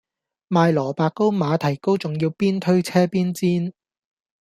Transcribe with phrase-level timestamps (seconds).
[0.49, 3.71] 賣蘿蔔糕馬蹄糕仲要邊推車邊煎